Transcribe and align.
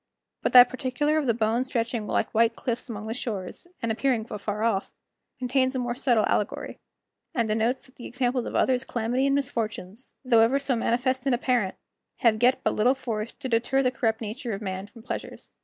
But 0.41 0.51
that 0.53 0.67
particular 0.67 1.19
of 1.19 1.27
the 1.27 1.33
bones 1.35 1.67
stretching 1.67 2.07
like 2.07 2.33
white 2.33 2.55
cliffs 2.55 2.89
along 2.89 3.05
the 3.05 3.13
shores, 3.13 3.67
and 3.83 3.91
appearing 3.91 4.25
afar 4.31 4.63
off, 4.63 4.91
contains 5.37 5.75
a 5.75 5.77
more 5.77 5.93
subtile 5.93 6.25
allegory, 6.25 6.79
and 7.35 7.47
denotes 7.47 7.85
that 7.85 7.97
the 7.97 8.07
examples 8.07 8.47
of 8.47 8.55
others' 8.55 8.83
calamity 8.83 9.27
and 9.27 9.35
misfortunes, 9.35 10.15
though 10.25 10.41
ever 10.41 10.57
so 10.57 10.75
manifest 10.75 11.27
and 11.27 11.35
apparent, 11.35 11.75
have 12.21 12.41
yet 12.41 12.61
but 12.63 12.73
little 12.73 12.95
force 12.95 13.33
to 13.33 13.47
deter 13.47 13.83
the 13.83 13.91
corrupt 13.91 14.21
nature 14.21 14.53
of 14.53 14.61
man 14.63 14.87
from 14.87 15.03
pleasures. 15.03 15.53